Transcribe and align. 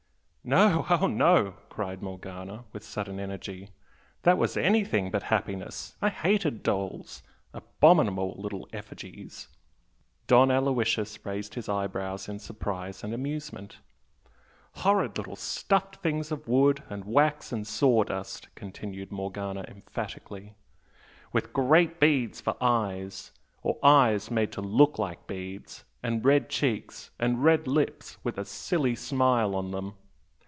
"No, 0.43 0.87
oh 0.89 1.05
no!" 1.05 1.53
cried 1.69 2.01
Morgana, 2.01 2.63
with 2.73 2.83
sudden 2.83 3.19
energy 3.19 3.69
"That 4.23 4.39
was 4.39 4.57
anything 4.57 5.11
but 5.11 5.21
happiness! 5.21 5.95
I 6.01 6.09
hated 6.09 6.63
dolls! 6.63 7.21
abominable 7.53 8.33
little 8.39 8.67
effigies!" 8.73 9.49
Don 10.25 10.49
Aloysius 10.49 11.23
raised 11.23 11.53
his 11.53 11.69
eyebrows 11.69 12.27
in 12.27 12.39
surprise 12.39 13.03
and 13.03 13.13
amusement. 13.13 13.77
"Horrid 14.77 15.15
little 15.19 15.35
stuffed 15.35 15.97
things 15.97 16.31
of 16.31 16.47
wood 16.47 16.81
and 16.89 17.05
wax 17.05 17.51
and 17.51 17.65
saw 17.67 18.03
dust!" 18.03 18.47
continued 18.55 19.11
Morgana, 19.11 19.61
emphatically 19.67 20.55
"With 21.31 21.53
great 21.53 21.99
beads 21.99 22.41
for 22.41 22.57
eyes 22.59 23.31
or 23.61 23.77
eyes 23.83 24.31
made 24.31 24.51
to 24.53 24.61
look 24.61 24.97
like 24.97 25.27
beads 25.27 25.85
and 26.01 26.25
red 26.25 26.49
cheeks, 26.49 27.11
and 27.19 27.43
red 27.43 27.67
lips 27.67 28.17
with 28.23 28.39
a 28.39 28.43
silly 28.43 28.95
smile 28.95 29.55
on 29.55 29.69
them! 29.69 29.93